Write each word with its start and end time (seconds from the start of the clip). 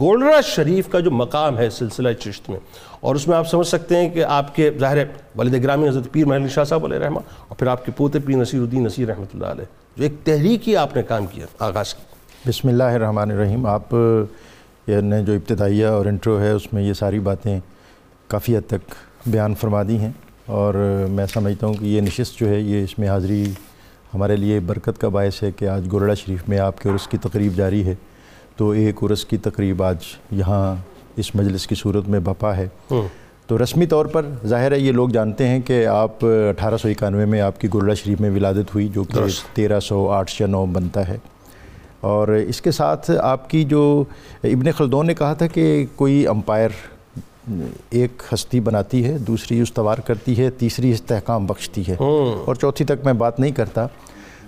گولڈرا 0.00 0.40
شریف 0.40 0.88
کا 0.90 1.00
جو 1.00 1.10
مقام 1.10 1.58
ہے 1.58 1.68
سلسلہ 1.70 2.12
چشت 2.20 2.48
میں، 2.50 2.58
اور 3.00 3.14
اس 3.14 3.26
میں 3.28 3.36
آپ 3.36 3.48
سمجھ 3.48 3.66
سکتے 3.66 3.96
ہیں 3.96 4.08
کہ 4.10 4.24
آپ 4.24 4.54
کے 4.56 4.70
ظاہر 4.80 4.98
والد 5.36 5.62
گرامی 5.62 5.88
حضرت 5.88 6.10
پیر 6.12 6.26
محل 6.26 6.48
شاہ 6.54 6.64
صاحب 6.64 6.84
علیہ 6.84 6.98
رحمہ، 6.98 7.20
اور 7.48 7.56
پھر 7.58 7.66
آپ 7.66 7.84
کے 7.84 7.92
پوتے 7.96 8.18
پیر 8.26 8.36
نصیر 8.36 8.60
الدین 8.60 8.84
نصیر 8.84 9.08
رحمۃ 9.08 9.34
اللہ 9.34 9.46
علیہ، 9.46 9.64
جو 9.96 10.02
ایک 10.02 10.14
تحریکی 10.24 10.76
آپ 10.76 10.96
نے 10.96 11.02
کام 11.08 11.26
کیا، 11.26 11.46
آغاز 11.66 11.94
کی۔ 11.94 12.48
بسم 12.48 12.68
اللہ 12.68 12.94
الرحمن 12.94 13.30
الرحیم۔ 13.30 13.66
آپ 13.66 13.94
نے 14.88 15.22
جو 15.24 15.32
ابتدائیہ 15.32 15.86
اور 15.86 16.06
انٹرو 16.06 16.38
ہے، 16.40 16.50
اس 16.52 16.72
میں 16.72 16.82
یہ 16.82 16.92
ساری 16.94 17.18
باتیں 17.28 17.58
کافی 18.30 18.56
حد 18.56 18.68
تک 18.68 18.94
بیان 19.26 19.54
فرما 19.60 19.82
دی 19.88 19.98
ہیں، 19.98 20.10
اور 20.46 20.74
میں 21.10 21.26
سمجھتا 21.34 21.66
ہوں 21.66 21.74
کہ 21.74 21.84
یہ 21.84 22.00
نشست 22.00 22.38
جو 22.40 22.48
ہے، 22.48 22.58
یہ 22.60 22.84
اس 22.84 22.98
میں 22.98 23.08
حاضری 23.08 23.44
ہمارے 24.14 24.36
لیے 24.36 24.58
برکت 24.66 25.00
کا 25.00 25.08
باعث 25.08 25.42
ہے 25.42 25.50
کہ 25.50 25.68
آج 25.68 25.88
گولڑا 25.92 26.14
شریف 26.14 26.48
میں 26.48 26.58
آپ 26.58 26.82
کے 26.82 26.88
عرس 26.88 27.06
کی 27.08 27.18
تقریب 27.18 27.56
جاری 27.56 27.84
ہے۔ 27.86 27.94
تو 28.56 28.70
ایک 28.70 29.02
عرس 29.02 29.24
کی 29.24 29.36
تقریب 29.36 29.82
آج 29.82 29.96
یہاں 30.30 30.76
اس 31.16 31.34
مجلس 31.34 31.66
کی 31.66 31.74
صورت 31.74 32.08
میں 32.08 32.20
بپا 32.20 32.56
ہے۔ 32.56 32.68
تو 33.46 33.62
رسمی 33.62 33.86
طور 33.86 34.06
پر 34.06 34.26
ظاہر 34.46 34.72
ہے 34.72 34.78
یہ 34.78 34.92
لوگ 34.92 35.08
جانتے 35.08 35.48
ہیں 35.48 35.60
کہ 35.60 35.86
آپ 35.86 36.24
اٹھارہ 36.24 36.76
سو 36.76 36.88
اکانوے 36.88 37.24
میں 37.24 37.40
آپ 37.40 37.60
کی 37.60 37.68
گولڑا 37.72 37.94
شریف 37.94 38.20
میں 38.20 38.30
ولادت 38.30 38.74
ہوئی 38.74 38.88
جو 38.88 39.04
کہ 39.04 39.14
تیرہ 39.52 39.80
سو 39.80 40.10
آٹھ 40.10 40.42
یا 40.42 40.48
نو 40.48 40.66
بنتا 40.66 41.08
ہے۔ 41.08 41.18
اور 42.00 42.28
اس 42.28 42.60
کے 42.60 42.70
ساتھ 42.70 43.10
آپ 43.10 43.50
کی 43.50 43.64
جو 43.64 44.04
ابن 44.44 44.70
خلدون 44.72 45.06
نے 45.06 45.14
کہا 45.14 45.34
تھا 45.34 45.46
کہ 45.46 45.86
کوئی 45.96 46.26
امپائر 46.26 46.68
ایک 47.90 48.22
ہستی 48.34 48.60
بناتی 48.60 49.04
ہے 49.04 49.18
دوسری 49.18 49.60
استوار 49.60 49.98
کرتی 49.98 50.38
ہے 50.38 50.50
تیسری 50.50 50.90
استحکام 50.90 51.46
بخشتی 51.46 51.82
ہے۔ 51.88 51.96
اور 52.46 52.54
چوتھی 52.54 52.84
تک 52.84 53.04
میں 53.04 53.12
بات 53.12 53.40
نہیں 53.40 53.50
کرتا۔ 53.50 53.86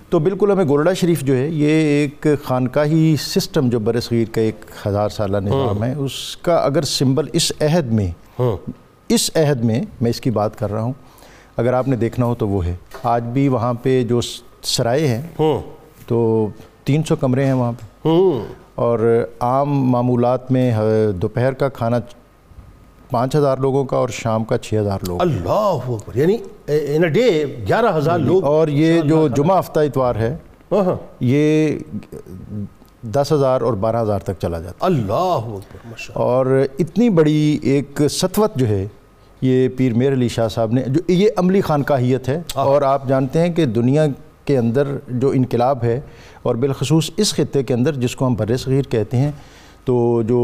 تو 0.09 0.19
بالکل 0.19 0.51
ہمیں 0.51 0.65
گولڈا 0.65 0.93
شریف 0.93 1.21
جو 1.21 1.35
ہے 1.37 1.47
یہ 1.47 1.67
ایک 1.67 2.27
خانقاہی 2.43 3.15
سسٹم 3.19 3.69
جو 3.69 3.79
بر 3.79 3.99
صغیر 3.99 4.25
کا 4.31 4.41
ایک 4.41 4.65
ہزار 4.87 5.09
سالہ 5.09 5.37
نظام 5.37 5.83
ہے 5.83 5.93
اس 5.93 6.37
کا 6.37 6.55
اگر 6.55 6.81
سمبل 6.81 7.25
اس 7.33 7.51
عہد 7.61 7.91
میں 7.91 8.41
اس 9.09 9.31
عہد 9.35 9.63
میں 9.63 9.81
میں 10.01 10.09
اس 10.09 10.21
کی 10.21 10.31
بات 10.31 10.59
کر 10.59 10.71
رہا 10.71 10.81
ہوں۔ 10.81 10.93
اگر 11.57 11.73
آپ 11.73 11.87
نے 11.87 11.95
دیکھنا 11.95 12.25
ہو 12.25 12.35
تو 12.35 12.47
وہ 12.47 12.65
ہے۔ 12.65 12.75
آج 13.03 13.23
بھی 13.23 13.47
وہاں 13.47 13.73
پہ 13.73 14.03
جو 14.03 14.19
سرائے 14.63 15.07
ہیں 15.07 15.21
تو 16.07 16.47
تین 16.83 17.03
سو 17.03 17.15
کمرے 17.15 17.45
ہیں 17.45 17.53
وہاں 17.53 17.71
پہ۔ 17.71 18.07
اور 18.75 19.25
عام 19.39 19.69
معمولات 19.69 20.51
میں 20.51 20.71
دوپہر 21.21 21.53
کا 21.53 21.69
کھانا 21.69 21.97
پانچ 23.11 23.35
ہزار 23.35 23.57
لوگوں 23.57 23.83
کا 23.85 23.97
اور 23.97 24.09
شام 24.09 24.43
کا 24.43 24.57
چھ 24.57 24.73
ہزار 24.73 24.99
لوگ۔ 25.07 25.21
اللہ 25.21 25.89
یعنی 26.15 26.37
ڈے 27.09 27.27
گیارہ 27.67 27.97
ہزار 27.97 28.19
لوگ 28.19 28.43
اور 28.43 28.67
یہ 28.67 29.01
جو 29.01 29.27
جمعہ 29.27 29.59
ہفتہ 29.59 29.79
اتوار 29.79 30.15
ہے 30.15 30.35
ہاں، 30.71 30.83
ہاں۔ 30.83 30.95
یہ 31.19 31.77
دس 33.01 33.31
ہزار 33.31 33.61
اور 33.61 33.73
بارہ 33.73 34.01
ہزار 34.01 34.19
تک 34.19 34.39
چلا 34.39 34.59
جاتا 34.59 34.85
اللہ 34.85 35.39
اور 36.13 36.45
اتنی 36.79 37.09
بڑی 37.09 37.57
ایک 37.63 38.01
ستوت 38.09 38.55
جو 38.55 38.67
ہے 38.67 38.85
یہ 39.41 39.67
پیر 39.77 39.93
میر 39.93 40.13
علی 40.13 40.27
شاہ 40.27 40.47
صاحب 40.47 40.71
نے 40.71 40.83
جو 40.87 41.01
یہ 41.07 41.29
عملی 41.37 41.61
خانقاہیت 41.61 42.29
ہے۔ 42.29 42.41
اور 42.53 42.81
آپ 42.81 43.07
جانتے 43.07 43.39
ہیں 43.39 43.53
کہ 43.53 43.65
دنیا 43.65 44.05
کے 44.45 44.57
اندر 44.57 44.87
جو 45.07 45.29
انقلاب 45.29 45.83
ہے 45.83 45.99
اور 46.41 46.55
بالخصوص 46.55 47.09
اس 47.17 47.33
خطے 47.33 47.63
کے 47.63 47.73
اندر 47.73 47.93
جس 47.93 48.15
کو 48.15 48.27
ہم 48.27 48.35
بر 48.35 48.57
صغیر 48.57 48.81
کہتے 48.81 49.17
ہیں 49.17 49.31
تو 49.85 50.21
جو 50.21 50.39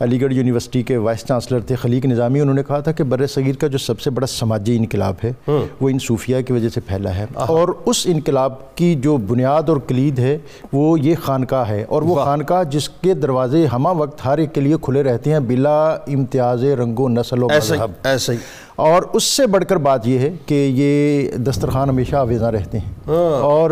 علی 0.00 0.20
گڑھ 0.20 0.32
یونیورسٹی 0.34 0.82
کے 0.82 0.96
وائس 0.96 1.24
چانسلر 1.24 1.60
تھے 1.60 1.74
خلیق 1.74 2.06
نظامی 2.06 2.40
انہوں 2.40 2.54
نے 2.54 2.62
کہا 2.68 2.80
تھا 2.80 2.92
کہ 2.92 3.04
بر 3.04 3.26
صغیر 3.26 3.54
کا 3.54 3.66
جو 3.66 3.78
سب 3.78 4.00
سے 4.00 4.10
بڑا 4.10 4.26
سماجی 4.26 4.76
انقلاب 4.76 5.14
ہے 5.24 5.32
ہاں۔ 5.48 5.66
وہ 5.80 5.88
ان 5.88 5.98
صوفیہ 5.98 6.36
کی 6.46 6.52
وجہ 6.52 6.68
سے 6.68 6.80
پھیلا 6.80 7.14
ہے۔ 7.16 7.26
اور 7.34 7.68
اس 7.86 8.02
انقلاب 8.04 8.74
کی 8.74 8.94
جو 8.94 9.16
بنیاد 9.16 9.68
اور 9.68 9.76
کلید 9.88 10.18
ہے 10.18 10.38
وہ 10.72 11.00
یہ 11.00 11.14
خانقاہ 11.22 11.68
ہے۔ 11.68 11.84
اور 11.88 12.02
وہ 12.02 12.14
خانقاہ 12.14 12.64
جس 12.64 12.88
کے 12.88 13.14
دروازے 13.14 13.66
ہمہ 13.66 13.88
وقت 13.88 14.26
ہر 14.26 14.38
ایک 14.38 14.54
کے 14.54 14.60
لیے 14.60 14.76
کھلے 14.82 15.02
رہتے 15.02 15.32
ہیں 15.32 15.40
بلا 15.40 15.84
امتیاز 15.92 16.64
رنگ 16.64 17.00
و 17.00 17.08
نسل 17.08 17.42
و 17.42 17.48
مذہب۔ 17.48 17.90
ایسا 18.04 18.32
ہی۔ 18.32 18.38
اور 18.76 19.02
اس 19.12 19.24
سے 19.24 19.46
بڑھ 19.46 19.64
کر 19.64 19.76
بات 19.76 20.06
یہ 20.06 20.18
ہے 20.18 20.32
کہ 20.46 20.70
یہ 20.74 21.30
دسترخوان 21.36 21.88
ہمیشہ 21.88 22.16
آویزاں 22.16 22.52
رہتے 22.52 22.78
ہیں۔ 22.78 22.90
ہاں۔ 23.08 23.42
اور 23.42 23.70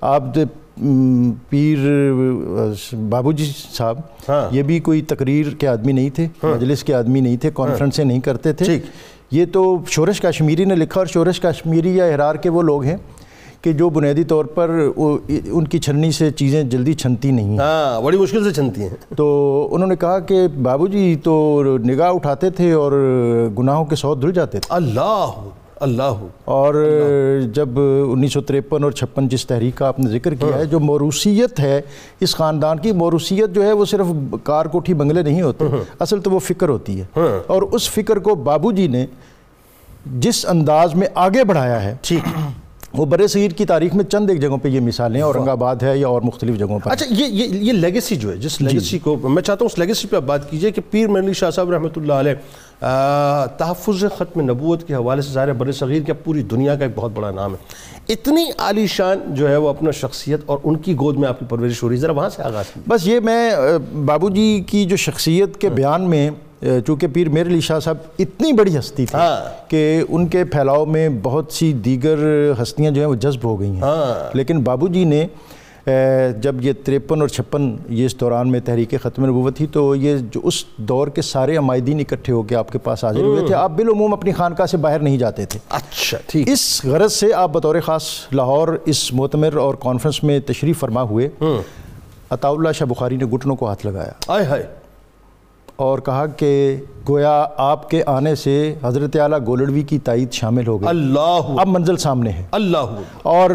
آپ 0.00 0.22
پیر 1.48 1.78
بابو 3.08 3.32
جی 3.32 3.50
صاحب 3.74 3.98
ہاں۔ 4.28 4.48
یہ 4.54 4.62
بھی 4.62 4.78
کوئی 4.80 5.02
تقریر 5.02 5.54
کے 5.54 5.68
آدمی 5.68 5.92
نہیں 5.92 6.10
تھے 6.10 6.26
ہاں۔ 6.42 6.54
مجلس 6.54 6.84
کے 6.84 6.94
آدمی 6.94 7.20
نہیں 7.20 7.36
تھے 7.36 7.50
کانفرنسیں 7.54 8.04
نہیں 8.04 8.20
کرتے 8.20 8.52
تھے۔ 8.52 8.78
یہ 9.30 9.44
تو 9.52 9.78
شورش 9.86 10.20
کشمیری 10.20 10.64
نے 10.64 10.74
لکھا 10.74 11.00
اور 11.00 11.06
شورش 11.06 11.40
کشمیری 11.40 11.96
یا 11.96 12.04
احرار 12.04 12.34
کے 12.34 12.48
وہ 12.48 12.62
لوگ 12.62 12.82
ہیں 12.82 12.96
کہ 13.62 13.72
جو 13.72 13.88
بنیادی 13.90 14.24
طور 14.24 14.44
پر 14.44 14.70
ان 14.96 15.66
کی 15.66 15.78
چھننی 15.78 16.12
سے 16.12 16.30
چیزیں 16.30 16.62
جلدی 16.62 16.92
چھنتی 16.92 17.30
نہیں 17.30 17.48
ہیں۔ 17.48 17.58
ہاں 17.58 18.00
بڑی 18.00 18.18
مشکل 18.18 18.44
سے 18.44 18.50
چھنتی 18.50 18.82
ہیں۔ 18.82 19.14
تو 19.16 19.68
انہوں 19.72 19.88
نے 19.88 19.96
کہا 19.96 20.18
کہ 20.18 20.48
بابو 20.62 20.86
جی 20.86 21.16
تو 21.24 21.62
نگاہ 21.84 22.10
اٹھاتے 22.10 22.50
تھے 22.50 22.72
اور 22.72 22.92
گناہوں 23.58 23.84
کے 23.84 23.96
سو 23.96 24.14
دھل 24.14 24.32
جاتے 24.32 24.58
تھے۔ 24.60 24.74
اللہ! 24.74 25.30
اللہ 25.80 26.24
اور 26.44 26.74
جب 27.52 27.68
انیس 28.12 28.32
سو 28.32 28.40
تریپن 28.40 28.84
اور 28.84 28.92
چھپن 28.92 29.28
جس 29.28 29.46
تحریک 29.46 29.76
کا 29.76 29.88
آپ 29.88 30.00
نے 30.00 30.10
ذکر 30.10 30.34
کیا 30.34 30.58
ہے 30.58 30.64
جو 30.64 30.80
موروثیت 30.80 31.60
ہے 31.60 31.80
اس 32.20 32.34
خاندان 32.36 32.78
کی 32.78 32.92
موروثیت 32.92 33.50
جو 33.50 33.62
ہے 33.62 33.72
وہ 33.72 33.84
صرف 33.84 34.06
کار 34.42 34.66
کوٹھی 34.66 34.94
بنگلے 34.94 35.22
نہیں 35.22 35.42
ہوتے۔ 35.42 35.64
اصل 36.00 36.20
تو 36.20 36.30
وہ 36.30 36.38
فکر 36.38 36.68
ہوتی 36.68 37.00
ہے۔ 37.00 37.20
اور 37.46 37.62
اس 37.62 37.90
فکر 37.90 38.16
کو 38.18 38.34
بابو 38.34 38.72
جی 38.72 38.86
نے 38.86 39.06
جس 40.06 40.46
انداز 40.48 40.94
میں 40.94 41.06
آگے 41.14 41.44
بڑھایا 41.44 41.82
ہے 41.84 41.96
ٹھیک۔ 42.02 42.38
وہ 42.94 43.04
برے 43.06 43.26
صغیر 43.26 43.50
کی 43.50 43.64
تاریخ 43.64 43.94
میں 43.94 44.04
چند 44.04 44.30
ایک 44.30 44.40
جگہوں 44.40 44.56
پہ 44.58 44.68
یہ 44.68 44.80
مثالیں 44.80 45.20
اورنگ 45.22 45.48
آباد 45.48 45.82
ہے 45.82 45.96
یا 45.98 46.08
اور 46.08 46.22
مختلف 46.22 46.56
جگہوں 46.58 46.78
پر۔ 46.78 46.90
اچھا 46.90 47.06
یہ 47.10 47.26
یہ 47.26 47.54
یہ 47.60 47.72
لیگیسی 47.72 48.16
جو 48.16 48.30
ہے 48.30 48.36
جس 48.36 48.60
لیگیسی 48.60 48.78
جی، 48.80 48.88
جی۔ 48.88 48.98
کو 48.98 49.16
میں 49.16 49.42
چاہتا 49.42 49.64
ہوں 49.64 49.70
اس 49.72 49.78
لیگیسی 49.78 50.08
پہ 50.08 50.16
آپ 50.16 50.22
بات 50.22 50.50
کیجیے 50.50 50.70
کہ 50.70 50.82
پیر 50.90 51.08
مرلی 51.08 51.32
شاہ 51.32 51.50
صاحب 51.50 51.70
رحمۃ 51.70 51.96
اللہ 51.96 52.12
علیہ 52.12 52.34
تحفظ 53.58 54.04
ختم 54.18 54.40
نبوت 54.40 54.86
کے 54.86 54.94
حوالے 54.94 55.22
سے 55.22 55.32
ظاہر 55.32 55.52
بر 55.52 55.72
صغیر 55.72 56.02
کیا 56.02 56.14
پوری 56.24 56.42
دنیا 56.50 56.74
کا 56.74 56.84
ایک 56.84 56.92
بہت 56.94 57.10
بڑا 57.10 57.30
نام 57.30 57.54
ہے۔ 57.54 57.88
اتنی 58.08 58.44
عالی 58.58 58.86
شان 58.86 59.20
جو 59.34 59.48
ہے 59.48 59.56
وہ 59.56 59.68
اپنا 59.68 59.90
شخصیت 59.90 60.40
اور 60.46 60.58
ان 60.64 60.76
کی 60.76 60.94
گود 60.96 61.16
میں 61.16 61.28
آپ 61.28 61.38
کی 61.38 61.44
پرورش 61.48 61.82
ہو 61.82 61.88
رہی 61.88 61.96
ہے 61.96 62.00
ذرا 62.00 62.12
وہاں 62.12 62.28
سے 62.28 62.42
آغاز 62.42 62.72
بس 62.86 63.06
یہ 63.06 63.20
میں 63.20 63.50
بابو 64.04 64.30
جی 64.30 64.64
کی 64.66 64.84
جو 64.84 64.96
شخصیت 64.98 65.56
کے 65.60 65.68
بیان 65.70 66.10
میں 66.10 66.30
چونکہ 66.60 67.06
پیر 67.12 67.28
میر 67.28 67.46
علی 67.46 67.60
شاہ 67.60 67.80
صاحب 67.80 67.96
اتنی 68.18 68.52
بڑی 68.52 68.78
ہستی 68.78 69.06
تھی 69.06 69.18
ہاں۔ 69.18 69.70
کہ 69.70 70.02
ان 70.08 70.26
کے 70.26 70.44
پھیلاؤ 70.44 70.84
میں 70.84 71.08
بہت 71.22 71.52
سی 71.52 71.72
دیگر 71.72 72.18
ہستیاں 72.62 72.90
جو 72.90 73.00
ہیں 73.00 73.08
وہ 73.08 73.14
جذب 73.14 73.44
ہو 73.44 73.60
گئی 73.60 73.70
ہیں۔ 73.70 73.82
ہاں۔ 73.82 74.30
لیکن 74.36 74.60
بابو 74.60 74.88
جی 74.88 75.04
نے 75.04 75.26
جب 76.40 76.54
یہ 76.60 76.72
تریپن 76.84 77.20
اور 77.20 77.28
چھپن 77.28 77.76
یہ 77.88 78.06
اس 78.06 78.20
دوران 78.20 78.52
میں 78.52 78.60
تحریک 78.60 78.94
ختم 79.02 79.24
نبوت 79.24 79.56
تھی 79.56 79.66
تو 79.66 79.94
یہ 79.94 80.16
جو 80.30 80.40
اس 80.44 80.64
دور 80.76 81.08
کے 81.08 81.22
سارے 81.22 81.56
عمائدین 81.56 82.00
اکٹھے 82.00 82.32
ہو 82.32 82.42
کے 82.42 82.56
آپ 82.56 82.72
کے 82.72 82.78
پاس 82.78 83.04
حاضر 83.04 83.20
ہوئے 83.20 83.46
تھے۔ 83.46 83.54
آپ 83.54 83.70
بالعموم 83.70 84.12
اپنی 84.12 84.32
خانقاہ 84.32 84.66
سے 84.66 84.76
باہر 84.76 84.98
نہیں 85.00 85.18
جاتے 85.18 85.44
تھے۔ 85.44 85.58
اچھا 85.68 86.18
ٹھیک۔ 86.26 86.48
اس 86.48 86.84
غرض 86.84 87.12
سے 87.12 87.34
آپ 87.34 87.50
بطور 87.52 87.76
خاص 87.84 88.02
لاہور 88.32 88.68
اس 88.86 89.12
معتمر 89.12 89.56
اور 89.56 89.74
کانفرنس 89.74 90.24
میں 90.24 90.40
تشریف 90.40 90.80
فرما 90.80 91.02
ہوئے۔ 91.02 91.28
عطا 92.30 92.48
اللہ 92.48 92.72
شاہ 92.72 92.86
بخاری 92.86 93.16
نے 93.16 93.24
گھٹنوں 93.24 93.56
کو 93.56 93.66
ہاتھ 93.66 93.86
لگایا۔ 93.86 94.12
آئے 94.28 94.44
ہائے۔ 94.44 94.79
اور 95.80 95.98
کہا 95.98 96.26
کہ 96.26 96.76
گویا 97.08 97.46
آپ 97.56 97.90
کے 97.90 98.02
آنے 98.06 98.34
سے 98.34 98.74
حضرت 98.82 99.16
اعلیٰ 99.16 99.38
گولڑوی 99.46 99.82
کی 99.82 99.98
تائید 99.98 100.32
شامل 100.32 100.66
ہو 100.66 100.80
گئی۔ 100.80 100.88
اللہ 100.88 101.40
اب 101.58 101.66
منزل 101.66 101.96
سامنے 101.96 102.30
ہے۔ 102.30 102.44
اللہ 102.50 102.94
اور 103.22 103.50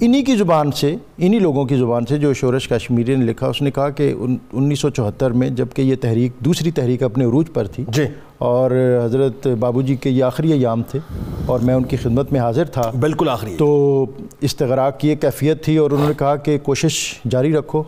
انہی 0.00 0.22
کی 0.22 0.36
زبان 0.36 0.70
سے 0.70 0.96
انہی 1.18 1.38
لوگوں 1.38 1.64
کی 1.64 1.76
زبان 1.76 2.06
سے 2.06 2.18
جو 2.18 2.32
شورش 2.32 2.68
کشمیری 2.68 3.14
نے 3.16 3.24
لکھا 3.24 3.46
اس 3.46 3.62
نے 3.62 3.70
کہا 3.70 3.90
کہ 3.90 4.14
انیس 4.52 4.80
سو 4.80 4.90
چوہتر 4.90 5.30
میں 5.30 5.50
جبکہ 5.50 5.82
یہ 5.82 5.94
تحریک 6.00 6.32
دوسری 6.40 6.70
تحریک 6.70 7.02
اپنے 7.02 7.24
عروج 7.24 7.46
پر 7.54 7.66
تھی 7.66 7.84
جی۔ 7.88 8.04
اور 8.38 8.70
حضرت 9.04 9.46
بابو 9.60 9.82
جی 9.82 9.96
کے 9.96 10.10
یہ 10.10 10.24
آخری 10.24 10.52
ایام 10.52 10.82
تھے 10.82 10.98
اور 11.46 11.60
میں 11.60 11.74
ان 11.74 11.82
کی 11.82 11.96
خدمت 11.96 12.32
میں 12.32 12.40
حاضر 12.40 12.64
تھا۔ 12.64 12.90
بالکل 13.00 13.28
آخری۔ 13.28 13.56
تو 13.58 14.06
استغراق 14.40 14.98
کی 14.98 15.08
ایک 15.08 15.20
کیفیت 15.20 15.64
تھی 15.64 15.76
اور 15.76 15.90
انہوں 15.90 16.08
نے 16.08 16.14
کہا 16.18 16.36
کہ 16.36 16.58
کوشش 16.62 17.14
جاری 17.30 17.52
رکھو۔ 17.52 17.82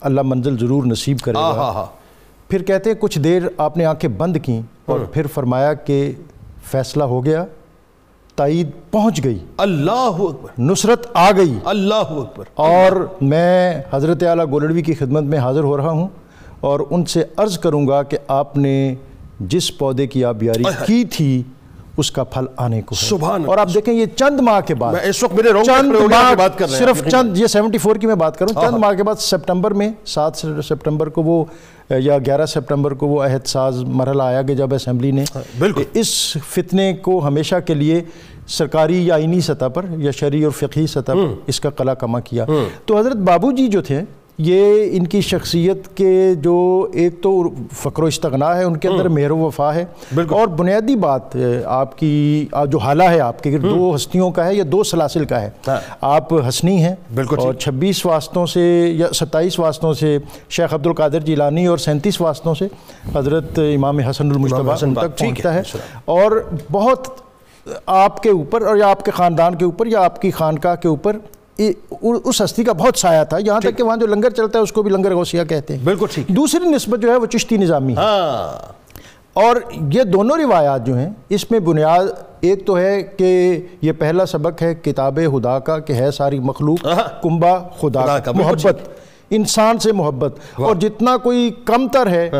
اللہ 0.00 0.20
منزل 0.24 0.58
ضرور 0.58 0.84
نصیب 0.84 1.18
کرے 1.18 1.34
گا۔ 1.34 1.86
پھر 2.48 2.62
کہتے 2.62 2.90
ہیں 2.90 2.96
کچھ 3.00 3.18
دیر 3.18 3.42
آپ 3.56 3.76
نے 3.76 3.84
آنکھیں 3.84 4.10
بند 4.10 4.36
کیں 4.42 4.62
اور 4.86 4.98
ہاں۔ 4.98 5.06
پھر 5.06 5.26
فرمایا 5.26 5.74
کہ 5.74 6.12
فیصلہ 6.70 7.04
ہو 7.04 7.24
گیا 7.24 7.44
تائید 8.36 8.70
پہنچ 8.90 9.24
گئی۔ 9.24 9.38
اللہ 9.56 9.90
اکبر۔ 9.90 10.50
نصرت 10.58 11.06
آ 11.14 11.30
گئی۔ 11.36 11.58
اللہ 11.64 11.94
اکبر۔ 11.94 12.44
اور 12.54 13.06
میں 13.20 13.82
حضرت 13.90 14.22
اعلیٰ 14.22 14.46
گولڑوی 14.50 14.82
کی 14.82 14.94
خدمت 14.94 15.22
میں 15.22 15.38
حاضر 15.38 15.64
ہو 15.64 15.76
رہا 15.76 15.90
ہوں 15.90 16.08
اور 16.60 16.80
ان 16.90 17.04
سے 17.04 17.24
عرض 17.36 17.58
کروں 17.58 17.88
گا 17.88 18.02
کہ 18.02 18.18
آپ 18.28 18.56
نے 18.58 18.94
جس 19.40 19.78
پودے 19.78 20.06
کی 20.06 20.24
آبیاری 20.24 20.64
کی 20.86 21.04
تھی 21.04 21.42
اس 21.96 22.10
کا 22.10 22.24
پھل 22.24 22.44
آنے 22.56 22.82
کو 22.82 22.94
سبحان 22.94 23.44
اور 23.46 23.58
آپ 23.58 23.68
دیکھیں 23.74 23.94
یہ 23.94 24.06
چند 24.16 24.40
ماہ 24.40 24.60
کے 24.60 24.74
بعد 24.74 24.94
اس 25.04 25.22
وقت 25.22 25.34
میرے 25.34 25.48
چند 25.64 25.92
ماہ 26.10 26.66
صرف 26.66 27.06
چند 27.06 27.38
یہ 27.38 27.46
سیونٹی 27.46 27.78
فور 27.78 27.96
کی 27.96 28.06
میں 28.06 28.14
بات 28.14 28.38
کروں 28.38 28.62
چند 28.62 28.78
ماہ 28.78 28.92
کے 28.92 29.02
بعد 29.02 29.14
سپٹمبر 29.14 29.70
میں 29.70 29.90
سات 30.06 30.36
سپٹمبر 30.64 31.08
کو 31.08 31.22
وہ 31.22 31.44
یا 31.90 32.18
گیارہ 32.18 32.46
سپٹمبر 32.46 32.94
کو 32.94 33.06
وہ 33.06 33.22
عہد 33.24 33.46
ساز 33.46 33.82
مرحلہ 33.82 34.22
آیا 34.22 34.42
کہ 34.42 34.54
جب 34.54 34.74
اسمبلی 34.74 35.10
نے 35.10 35.24
اس 35.94 36.36
فتنے 36.50 36.92
کو 36.92 37.26
ہمیشہ 37.26 37.56
کے 37.66 37.74
لیے 37.74 38.02
سرکاری 38.48 39.06
یا 39.06 39.14
آئینی 39.14 39.40
سطح 39.40 39.68
پر 39.68 39.84
یا 39.98 40.10
شرعی 40.10 40.42
اور 40.44 40.52
فقہی 40.52 40.86
سطح 40.86 41.12
پر 41.12 41.34
اس 41.46 41.60
کا 41.60 41.70
قلع 41.70 41.94
کما 41.94 42.20
کیا۔ 42.20 42.44
تو 42.84 42.98
حضرت 42.98 43.16
بابو 43.16 43.52
جی 43.52 43.66
جو 43.66 43.82
تھے 43.82 44.00
یہ 44.38 44.88
ان 44.92 45.06
کی 45.06 45.20
شخصیت 45.20 45.96
کے 45.96 46.34
جو 46.34 46.86
ایک 46.92 47.20
تو 47.22 47.42
فقر 47.72 48.02
و 48.02 48.06
استغنا 48.06 48.56
ہے 48.56 48.64
ان 48.64 48.76
کے 48.76 48.88
اندر 48.88 49.08
مہر 49.08 49.30
و 49.30 49.38
وفا 49.38 49.74
ہے۔ 49.74 49.84
اور 50.36 50.46
بنیادی 50.48 50.96
بات 50.96 51.36
آپ 51.64 51.98
کی 51.98 52.46
جو 52.68 52.78
حالہ 52.78 53.02
ہے 53.02 53.20
آپ 53.20 53.42
کے 53.42 53.58
دو 53.58 53.94
ہستیوں 53.94 54.30
کا 54.30 54.46
ہے 54.46 54.54
یا 54.54 54.64
دو 54.66 54.84
سلاسل 54.84 55.24
کا 55.24 55.40
ہے۔ 55.40 55.50
ہاں۔ 55.68 55.76
آپ 56.00 56.34
حسنی 56.48 56.82
ہیں 56.84 56.94
اور 57.36 57.54
چھبیس 57.54 58.06
واسطوں 58.06 58.46
سے 58.46 58.90
یا 58.94 59.06
ستائیس 59.14 59.58
واسطوں 59.58 59.92
سے 59.92 60.18
شیخ 60.50 60.74
عبد 60.74 60.86
القادر 60.86 61.20
جیلانی 61.20 61.66
اور 61.66 61.78
سینتیس 61.78 62.20
واسطوں 62.20 62.54
سے 62.54 62.68
حضرت 63.14 63.58
امام 63.58 63.98
حسن 63.98 64.30
المشتبہ 64.30 64.74
تک 65.02 65.18
پہنچتا 65.18 65.54
ہے۔ 65.54 65.62
اور 66.04 66.44
بہت 66.72 67.08
آپ 67.86 68.22
کے 68.22 68.30
اوپر 68.30 68.62
اور 68.66 68.76
یا 68.76 68.88
آپ 68.88 69.04
کے 69.04 69.10
خاندان 69.10 69.54
کے 69.54 69.64
اوپر 69.64 69.86
یا 69.86 70.00
آپ 70.04 70.22
کی 70.22 70.30
خانقاہ 70.30 70.74
کے 70.74 70.88
اوپر 70.88 71.16
اس 71.58 72.42
ہستی 72.42 72.64
کا 72.64 72.72
بہت 72.72 72.98
سایہ 72.98 73.24
تھا 73.24 73.38
یہاں 73.46 73.60
تک 73.60 73.76
کہ 73.76 73.82
وہاں 73.82 73.96
جو 73.96 74.06
لنگر 74.06 74.30
چلتا 74.30 74.58
ہے 74.58 74.62
اس 74.62 74.72
کو 74.72 74.82
بھی 74.82 74.90
لنگر 74.90 75.14
غوثیہ 75.14 75.44
کہتے 75.44 75.76
ہیں۔ 75.76 75.84
بالکل 75.84 76.06
ٹھیک۔ 76.12 76.28
دوسری 76.28 76.68
نسبت 76.68 77.00
جو 77.00 77.10
ہے 77.10 77.16
وہ 77.16 77.26
چشتی 77.26 77.56
نظامی 77.56 77.92
ہے۔ 77.92 77.98
ہاں۔ 77.98 78.72
اور 79.32 79.56
یہ 79.92 80.02
دونوں 80.02 80.36
روایات 80.36 80.86
جو 80.86 80.96
ہیں 80.96 81.10
اس 81.28 81.50
میں 81.50 81.60
بنیاد 81.60 82.04
ایک 82.40 82.66
تو 82.66 82.78
ہے 82.78 83.02
کہ 83.02 83.60
یہ 83.82 83.92
پہلا 83.98 84.26
سبق 84.26 84.62
ہے 84.62 84.74
کتاب 84.74 85.18
خدا 85.32 85.58
کا 85.58 85.78
کہ 85.78 85.92
ہے 85.92 86.10
ساری 86.10 86.38
مخلوق 86.38 86.82
کنبا 87.22 87.58
خدا 87.58 88.18
کا۔ 88.18 88.32
محبت 88.32 88.76
انسان 89.30 89.78
سے 89.78 89.92
محبت۔ 89.92 90.36
اور 90.54 90.76
جتنا 90.76 91.16
کوئی 91.16 91.50
کم 91.64 91.88
تر 91.88 92.06
ہے۔ 92.06 92.30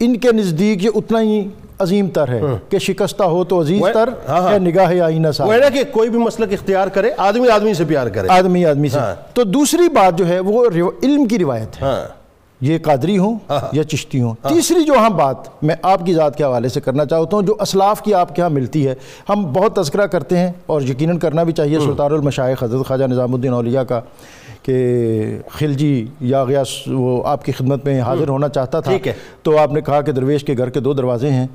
ان 0.00 0.16
کے 0.16 0.32
نزدیک 0.32 0.84
یہ 0.84 0.90
اتنا 0.94 1.22
ہی 1.22 1.48
عظیم 1.78 2.08
تر 2.08 2.28
ہے 2.28 2.40
کہ 2.68 2.78
شکستہ 2.78 3.22
ہو 3.22 3.44
تو 3.44 3.60
عزیز 3.60 3.82
تر 3.94 4.08
ہے 4.28 4.58
نگاہ 4.58 5.00
آئینہ 5.00 5.30
سا 5.30 5.44
وہ 5.44 5.52
کہ 5.74 5.82
کوئی 5.92 6.10
بھی 6.10 6.18
مسلک 6.18 6.52
اختیار 6.52 6.88
کرے 6.88 7.10
آدمی 7.18 7.48
آدمی 7.48 7.74
سے 7.74 7.84
پیار 7.84 8.06
کرے۔ 8.06 8.28
آدمی 8.30 8.66
آدمی 8.66 8.88
سے۔ 8.88 8.98
تو 9.34 9.44
دوسری 9.44 9.88
بات 9.88 10.18
جو 10.18 10.28
ہے 10.28 10.38
وہ 10.38 10.66
علم 11.02 11.24
کی 11.24 11.38
روایت 11.38 11.82
ہے۔ 11.82 12.17
یہ 12.60 12.78
قادری 12.78 13.18
ہوں 13.18 13.38
یا 13.72 13.84
چشتی 13.84 14.20
ہوں؟ 14.20 14.34
تیسری 14.48 14.84
جو 14.84 14.94
ہم 14.98 15.16
بات 15.16 15.36
میں 15.62 15.74
آپ 15.82 16.06
کی 16.06 16.14
ذات 16.14 16.36
کے 16.36 16.44
حوالے 16.44 16.68
سے 16.68 16.80
کرنا 16.80 17.04
چاہتا 17.04 17.36
ہوں 17.36 17.42
جو 17.42 17.54
اسلاف 17.60 18.02
کی 18.02 18.14
آپ 18.14 18.34
کے 18.36 18.42
ہاں 18.42 18.50
ملتی 18.50 18.86
ہے 18.86 18.94
ہم 19.28 19.52
بہت 19.52 19.76
تذکرہ 19.76 20.06
کرتے 20.06 20.38
ہیں 20.38 20.50
اور 20.66 20.82
یقیناً 20.82 21.18
کرنا 21.18 21.42
بھی 21.42 21.52
چاہیے 21.52 21.78
سلطان 21.80 22.12
المشائق 22.12 22.62
حضرت 22.62 22.86
خواجہ 22.86 23.04
نظام 23.04 23.34
الدین 23.34 23.52
اولیاء 23.52 23.82
کا 23.82 24.00
کہ 24.62 24.76
خلجی 25.50 25.92
یا 26.20 26.42
غیاس 26.44 26.68
وہ 26.88 27.22
آپ 27.26 27.44
کی 27.44 27.52
خدمت 27.52 27.84
میں 27.84 28.00
حاضر 28.00 28.28
ہونا 28.28 28.48
چاہتا 28.48 28.80
تھا۔ 28.80 28.92
تو 29.42 29.56
آپ 29.58 29.72
نے 29.72 29.80
کہا 29.80 30.00
کہ 30.00 30.12
درویش 30.12 30.44
کے 30.44 30.54
گھر 30.56 30.70
کے 30.70 30.80
دو 30.80 30.92
دروازے 30.92 31.30
ہیں 31.30 31.46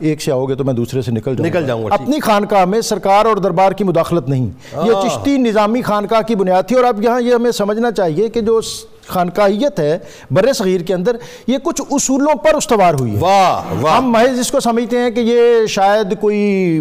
ایک 0.00 0.22
سے 0.22 0.32
آؤ 0.32 0.44
گے 0.44 0.54
تو 0.54 0.64
میں 0.64 0.74
دوسرے 0.74 1.02
سے 1.02 1.10
نکل 1.10 1.36
جاؤں 1.36 1.66
جاؤں 1.66 1.84
گا 1.84 1.94
اپنی 1.94 2.20
خانقاہ 2.20 2.64
میں 2.64 2.80
سرکار 2.80 3.26
اور 3.26 3.36
دربار 3.36 3.72
کی 3.72 3.84
مداخلت 3.84 4.28
نہیں۔ 4.28 4.48
یہ 4.76 4.92
چشتی 5.02 5.36
نظامی 5.38 5.82
خانقاہ 5.82 6.20
کی 6.20 6.34
بنیاد 6.34 6.62
تھی 6.62 6.76
اور 6.76 6.84
اب 6.84 7.02
یہاں 7.02 7.20
یہ 7.20 7.34
ہمیں 7.34 7.50
سمجھنا 7.50 7.90
چاہیے 7.90 8.28
کہ 8.28 8.40
جو 8.40 8.60
خانقاہیت 9.06 9.80
ہے 9.80 9.98
بر 10.30 10.52
صغیر 10.52 10.80
کے 10.80 10.94
اندر 10.94 11.16
یہ 11.46 11.58
کچھ 11.62 11.82
اصولوں 11.90 12.34
پر 12.34 12.54
استوار 12.54 12.94
ہوئی 13.00 13.12
ہے۔ 13.12 13.20
ہم 13.98 14.10
محض 14.10 14.38
اس 14.38 14.52
کو 14.52 14.60
سمجھتے 14.60 14.98
ہیں 14.98 15.10
کہ 15.10 15.20
یہ 15.20 15.66
شاید 15.66 16.20
کوئی 16.20 16.80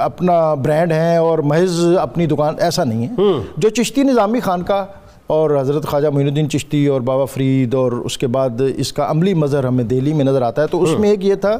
اپنا 0.00 0.54
برانڈ 0.54 0.92
ہے 0.92 1.16
اور 1.16 1.38
محض 1.38 1.84
اپنی 2.00 2.26
دکان 2.26 2.54
ایسا 2.58 2.84
نہیں 2.84 3.06
ہے۔ 3.06 3.14
جو 3.56 3.68
چشتی 3.68 4.02
نظامی 4.02 4.40
خانقاہ 4.40 4.84
اور 5.26 5.60
حضرت 5.60 5.86
خواجہ 5.86 6.08
معین 6.08 6.28
الدین 6.28 6.50
چشتی 6.50 6.86
اور 6.86 7.00
بابا 7.00 7.24
فرید 7.24 7.74
اور 7.74 7.92
اس 7.92 8.18
کے 8.18 8.26
بعد 8.26 8.62
اس 8.76 8.92
کا 8.92 9.10
عملی 9.10 9.34
مظہر 9.34 9.64
ہمیں 9.64 9.84
دہلی 9.84 10.12
میں 10.12 10.24
نظر 10.24 10.42
آتا 10.42 10.62
ہے 10.62 10.66
تو 10.66 10.82
اس 10.82 10.90
میں 10.98 11.10
ایک 11.10 11.24
یہ 11.24 11.34
تھا 11.34 11.56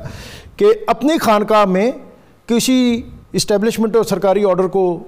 کہ 0.57 0.67
اپنی 0.87 1.19
خانقاہ 1.19 1.65
میں 1.65 1.91
کسی 2.47 3.03
اسٹیبلشمنٹ 3.33 3.97
اور 3.97 4.05
سرکاری 4.05 4.45
آرڈر 4.45 4.67
کو 4.67 4.99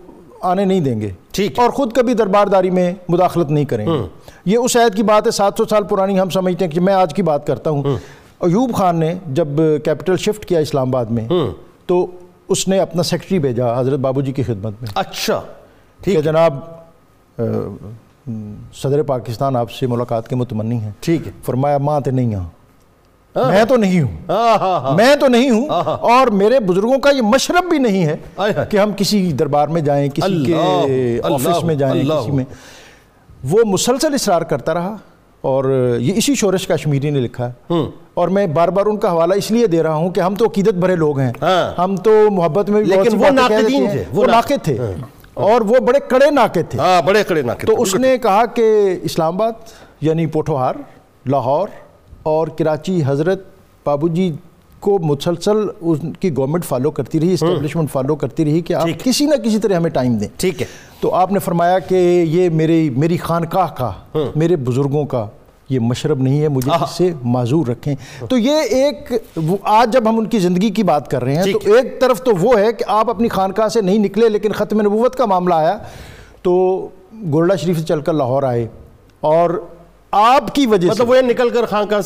آنے 0.41 0.65
نہیں 0.65 0.81
دیں 0.81 1.01
گے۔ 1.01 1.11
ٹھیک 1.33 1.59
اور 1.59 1.71
خود 1.71 1.93
کبھی 1.93 2.15
دربارداری 2.15 2.71
میں 2.71 2.93
مداخلت 3.09 3.51
نہیں 3.51 3.65
کریں 3.65 3.87
گے۔ 3.87 4.09
یہ 4.45 4.59
اس 4.59 4.77
عہد 4.77 4.95
کی 4.95 5.03
بات 5.03 5.27
ہے 5.27 5.31
سات 5.31 5.53
سو 5.57 5.65
سال 5.65 5.83
پرانی 5.85 6.21
ہم 6.21 6.31
سمجھتے 6.31 6.65
ہیں 6.65 6.73
کہ 6.73 6.81
میں 6.81 6.95
آج 6.95 7.15
کی 7.15 7.23
بات 7.23 7.47
کرتا 7.47 7.71
ہوں۔ 7.71 7.83
ایوب 8.41 8.75
خان 8.75 9.01
نے 9.01 9.15
جب 9.27 9.49
کیپٹل 9.85 10.17
شفٹ 10.17 10.45
کیا 10.45 10.59
اسلام 10.59 10.89
آباد 10.89 11.05
میں 11.07 11.29
تو 11.87 12.07
اس 12.49 12.69
نے 12.69 12.79
اپنا 12.79 13.03
سیکٹری 13.03 13.39
بھیجا 13.39 13.81
حضرت 13.81 13.99
بابو 13.99 14.21
جی 14.21 14.33
کی 14.33 14.43
خدمت 14.43 14.73
میں۔ 14.81 14.89
اچھا۔ 14.95 15.41
کہ 16.05 16.21
جناب 16.21 16.55
صدر 18.75 19.03
پاکستان 19.03 19.57
آپ 19.57 19.71
سے 19.71 19.87
ملاقات 19.87 20.29
کے 20.29 20.37
متمنی 20.37 20.79
ہیں۔ 20.79 20.91
ٹھیک۔ 21.01 21.27
ہے 21.27 21.33
فرمایا 21.43 21.79
ماں 21.79 22.01
تے 22.01 22.11
نہیں 22.11 22.35
ہاں۔ 22.35 22.49
میں 23.37 23.65
تو 23.65 23.77
نہیں 23.77 24.01
ہوں۔ 24.01 24.33
میں 24.95 25.17
تو 25.17 25.27
نہیں 25.29 25.51
ہوں۔ 25.51 25.69
اور 26.01 26.27
میرے 26.27 26.61
بزرگوں 26.61 26.99
کا 26.99 27.11
یہ 27.11 27.23
مشرب 27.23 27.65
بھی 27.71 27.79
نہیں 27.79 28.07
ہے 28.07 28.17
کہ 28.71 28.77
ہم 28.77 28.91
کسی 28.97 29.33
دربار 29.33 29.69
میں 29.69 29.81
جائیں 29.81 30.09
کسی 30.09 30.45
کے 30.47 30.55
آفس 31.25 31.65
میں 31.65 31.75
جائیں 31.75 32.03
کسی 32.05 32.31
میں۔ 32.31 32.45
وہ 33.51 33.59
مسلسل 33.65 34.15
اصرار 34.15 34.43
کرتا 34.43 34.75
رہا 34.75 34.97
اور 35.41 35.97
یہ 36.01 36.13
اسی 36.17 36.35
شورش 36.35 36.67
کشمیری 36.67 37.11
نے 37.11 37.21
لکھا 37.21 37.51
ہے۔ 37.51 37.75
اور 38.15 38.29
میں 38.29 38.47
بار 38.47 38.69
بار 38.69 38.87
ان 38.87 38.97
کا 38.97 39.11
حوالہ 39.11 39.35
اس 39.35 39.51
لیے 39.51 39.67
دے 39.67 39.83
رہا 39.83 39.95
ہوں 39.95 40.11
کہ 40.11 40.21
ہم 40.21 40.35
تو 40.35 40.45
عقیدت 40.47 40.75
بھرے 40.75 40.97
لوگ 40.97 41.19
ہیں۔ 41.19 41.33
ہم 41.79 41.97
تو 41.97 42.31
محبت 42.31 42.71
میں 42.71 42.83
بھی 42.83 42.91
لیکن 42.91 43.25
وہ 43.25 43.31
ناقدین 43.31 43.91
تھے 43.91 44.05
وہ 44.13 44.27
ناقد 44.27 44.65
تھے۔ 44.65 44.79
اور 45.35 45.61
وہ 45.61 45.79
بڑے 45.79 45.99
کڑے 46.09 46.31
ناقد 46.31 46.71
تھے۔ 46.71 46.79
ہاں 46.79 47.03
بڑے 47.03 47.25
کڑے 47.25 47.43
ناقد 47.43 47.67
تو 47.67 47.83
اس 47.83 47.95
نے 47.95 48.19
کہا 48.19 48.47
کہ 48.47 48.97
اسلام 49.03 49.35
آباد 49.35 49.53
یعنی 50.01 50.27
پوٹھوہار 50.27 50.75
لاہور 51.27 51.69
اور 52.23 52.49
کراچی 52.49 53.03
حضرت 53.07 53.43
بابو 53.85 54.09
جی 54.09 54.33
کو 54.85 54.99
مسلسل 54.99 55.57
ان 55.81 56.13
کی 56.13 56.37
گورنمنٹ 56.37 56.65
فالو 56.65 56.91
کرتی 56.91 57.21
رہی 57.21 57.33
اسٹیبلشمنٹ 57.33 57.91
فالو 57.91 58.17
کرتی 58.17 58.45
رہی 58.45 58.61
کہ 58.61 58.73
آپ 58.73 58.89
کسی 59.05 59.27
نہ 59.27 59.35
کسی 59.35 59.59
طرح 59.59 59.75
ہمیں 59.75 59.91
ٹائم 59.91 60.17
دیں۔ 60.17 60.29
ٹھیک 60.37 60.63
ہے۔ 60.63 60.67
تو 61.01 61.15
آپ 61.15 61.33
نے 61.33 61.39
فرمایا 61.39 61.79
کہ 61.79 61.95
یہ 62.29 62.49
میری 62.49 62.91
میری 62.91 63.17
خانقاہ 63.17 63.75
کا 63.75 63.93
میرے 64.37 64.57
بزرگوں 64.57 65.05
کا 65.05 65.27
یہ 65.69 65.81
مشرب 65.81 66.23
نہیں 66.23 66.41
ہے 66.43 66.49
مجھے 66.49 66.71
اس 66.71 66.91
سے 66.91 67.13
معذور 67.25 67.67
رکھیں۔ 67.67 67.95
تو 68.29 68.39
یہ 68.39 68.61
ایک 68.71 69.13
آج 69.63 69.93
جب 69.93 70.09
ہم 70.09 70.19
ان 70.19 70.27
کی 70.27 70.39
زندگی 70.39 70.71
کی 70.71 70.83
بات 70.83 71.11
کر 71.11 71.25
رہے 71.25 71.35
ہیں 71.35 71.53
تو 71.53 71.59
ایک 71.75 72.01
طرف 72.01 72.23
تو 72.23 72.31
وہ 72.41 72.59
ہے 72.59 72.73
کہ 72.73 72.85
آپ 72.89 73.11
اپنی 73.11 73.29
خانقاہ 73.29 73.69
سے 73.69 73.81
نہیں 73.81 73.99
نکلے 73.99 74.29
لیکن 74.29 74.53
ختم 74.53 74.81
نبوت 74.81 75.17
کا 75.17 75.27
معاملہ 75.27 75.55
آیا۔ 75.55 75.79
تو 76.43 76.53
گولڈا 77.33 77.57
شریف 77.57 77.79
سے 77.79 77.85
چل 77.85 78.01
کر 78.01 78.13
لاہور 78.13 78.43
آئے 78.43 78.67
اور 79.21 79.65
آپ 80.17 80.55
کی 80.55 80.67
وجہ 80.67 80.89
مطلب 80.89 81.11
وہ 81.11 81.17
نکل 81.21 81.51
کر 81.51 81.67
خانقاہ 81.67 82.01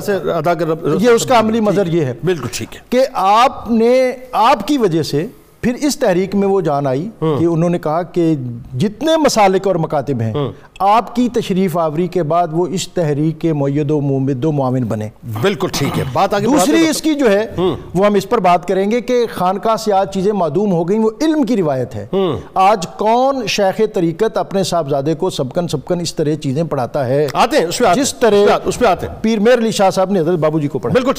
سے 0.00 0.12
ادا 0.12 0.54
کر 0.54 0.68
یہ 1.00 1.10
اس 1.10 1.26
کا 1.26 1.38
عملی 1.38 1.60
مظہر 1.60 1.86
یہ 1.86 2.04
ہے 2.04 2.14
بالکل 2.24 2.48
ٹھیک 2.52 2.76
ہے۔ 2.76 2.80
کہ 2.88 3.06
آپ 3.12 3.70
نے 3.70 4.12
آپ 4.32 4.66
کی 4.66 4.78
وجہ 4.78 5.02
سے 5.02 5.26
پھر 5.60 5.74
اس 5.80 5.98
تحریک 5.98 6.34
میں 6.34 6.48
وہ 6.48 6.60
جان 6.60 6.86
آئی 6.86 7.08
کہ 7.20 7.44
انہوں 7.44 7.70
نے 7.70 7.78
کہا 7.78 8.02
کہ 8.02 8.34
جتنے 8.78 9.16
مسالک 9.16 9.66
اور 9.66 9.76
مکاتب 9.76 10.20
ہیں 10.20 10.32
آپ 10.78 11.16
کی 11.16 11.28
تشریف 11.28 11.76
آوری 11.78 12.06
کے 12.06 12.22
بعد 12.22 12.48
وہ 12.52 12.66
اس 12.66 12.88
تحریک 12.88 13.40
کے 13.40 13.52
معید 13.52 13.90
و 13.90 14.00
ممد 14.00 14.44
و 14.44 14.52
معاون 14.52 14.84
بنے۔ 14.84 15.08
بالکل 15.42 15.68
ٹھیک 15.72 15.98
ہے 15.98 16.04
بات 16.12 16.34
آگے 16.34 16.44
دوسری 16.44 16.88
اس 16.88 17.02
کی 17.02 17.14
جو 17.14 17.30
ہے 17.30 17.46
وہ 17.58 18.06
ہم 18.06 18.14
اس 18.14 18.28
پر 18.28 18.38
بات 18.38 18.68
کریں 18.68 18.90
گے 18.90 19.00
کہ 19.00 19.26
خانقاہ 19.32 19.76
سے 19.76 19.92
آج 19.92 20.14
چیزیں 20.14 20.32
معدوم 20.32 20.72
ہو 20.72 20.88
گئیں 20.88 21.00
وہ 21.00 21.10
علم 21.20 21.42
کی 21.42 21.56
روایت 21.56 21.94
ہے۔ 21.94 22.06
آج 22.54 22.86
کون 22.98 23.46
شیخ 23.46 23.80
طریقت 23.94 24.38
اپنے 24.38 24.62
صاحبزادے 24.64 25.14
کو 25.14 25.30
سبکن 25.30 25.68
سبکن 25.68 26.00
اس 26.00 26.14
طرح 26.14 26.34
چیزیں 26.34 26.62
پڑھاتا 26.64 27.06
ہے؟ 27.06 27.26
آتے 27.32 27.56
ہیں 27.56 27.94
جس 27.94 28.14
طرح 28.14 28.58
اس 28.64 28.78
پہ 28.78 28.86
آتے 28.86 29.06
ہیں 29.06 29.14
پیر 29.22 29.40
میر 29.40 29.58
علی 29.58 29.70
شاہ 29.70 29.90
صاحب 29.90 30.10
نے 30.10 30.20
حضرت 30.20 30.38
بابو 30.38 30.60
جی 30.60 30.68
کو 30.68 30.78
پڑھا 30.78 30.92
بالکل 30.92 31.12
ٹھیک۔ 31.12 31.18